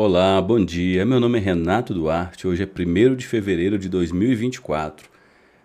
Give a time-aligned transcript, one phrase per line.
[0.00, 1.04] Olá, bom dia.
[1.04, 2.46] Meu nome é Renato Duarte.
[2.46, 5.10] Hoje é 1 de fevereiro de 2024.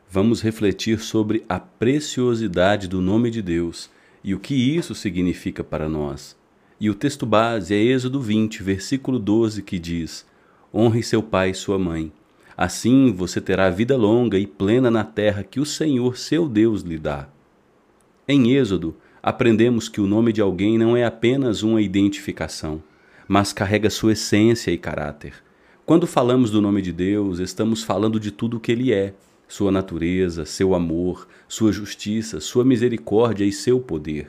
[0.10, 3.92] Vamos refletir sobre a preciosidade do nome de Deus
[4.24, 6.36] e o que isso significa para nós.
[6.80, 10.26] E o texto base é Êxodo 20, versículo 12, que diz:
[10.74, 12.12] Honre seu pai e sua mãe.
[12.58, 16.98] Assim você terá vida longa e plena na terra que o Senhor, seu Deus, lhe
[16.98, 17.30] dá.
[18.28, 22.82] Em Êxodo, aprendemos que o nome de alguém não é apenas uma identificação
[23.28, 25.34] mas carrega sua essência e caráter.
[25.86, 29.14] Quando falamos do nome de Deus, estamos falando de tudo o que Ele é:
[29.48, 34.28] sua natureza, seu amor, sua justiça, sua misericórdia e seu poder.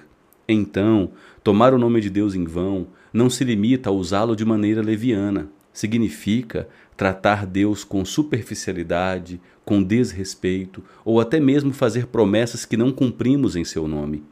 [0.48, 4.82] Então, tomar o nome de Deus em vão não se limita a usá-lo de maneira
[4.82, 5.48] leviana.
[5.72, 13.56] Significa tratar Deus com superficialidade, com desrespeito ou até mesmo fazer promessas que não cumprimos
[13.56, 14.22] em seu nome.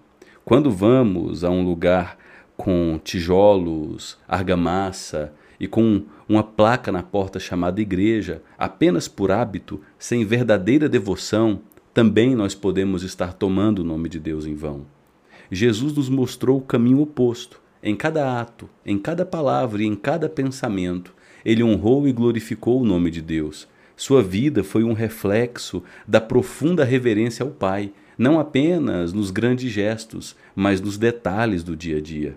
[0.45, 2.19] Quando vamos a um lugar
[2.63, 10.25] com tijolos, argamassa e com uma placa na porta chamada igreja, apenas por hábito, sem
[10.25, 11.61] verdadeira devoção,
[11.93, 14.87] também nós podemos estar tomando o nome de Deus em vão.
[15.51, 17.61] Jesus nos mostrou o caminho oposto.
[17.83, 21.13] Em cada ato, em cada palavra e em cada pensamento,
[21.45, 23.67] ele honrou e glorificou o nome de Deus.
[23.97, 30.37] Sua vida foi um reflexo da profunda reverência ao Pai, não apenas nos grandes gestos,
[30.55, 32.37] mas nos detalhes do dia a dia.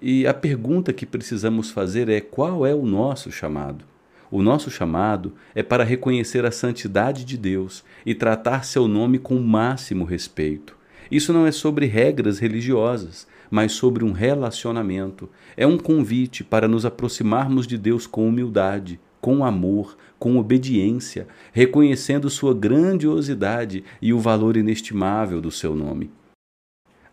[0.00, 3.84] E a pergunta que precisamos fazer é: qual é o nosso chamado?
[4.30, 9.36] O nosso chamado é para reconhecer a santidade de Deus e tratar seu nome com
[9.36, 10.76] o máximo respeito.
[11.10, 15.30] Isso não é sobre regras religiosas, mas sobre um relacionamento.
[15.56, 22.28] É um convite para nos aproximarmos de Deus com humildade, com amor, com obediência, reconhecendo
[22.28, 26.10] sua grandiosidade e o valor inestimável do seu nome.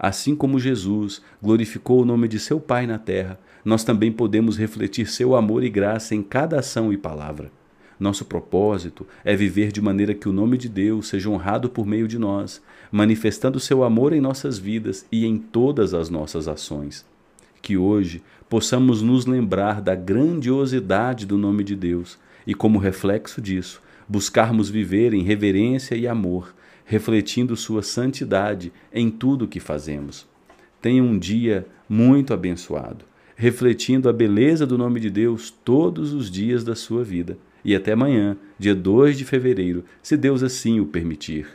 [0.03, 5.07] Assim como Jesus glorificou o nome de seu Pai na terra, nós também podemos refletir
[5.07, 7.49] seu amor e graça em cada ação e palavra.
[7.97, 12.05] Nosso propósito é viver de maneira que o nome de Deus seja honrado por meio
[12.05, 12.61] de nós,
[12.91, 17.05] manifestando seu amor em nossas vidas e em todas as nossas ações.
[17.61, 23.81] Que hoje possamos nos lembrar da grandiosidade do nome de Deus e, como reflexo disso,
[24.05, 26.53] buscarmos viver em reverência e amor,
[26.85, 30.27] refletindo Sua santidade em tudo o que fazemos.
[30.81, 33.05] Tenha um dia muito abençoado,
[33.35, 37.37] refletindo a beleza do nome de Deus todos os dias da sua vida.
[37.63, 41.47] E até amanhã, dia 2 de fevereiro, se Deus assim o permitir.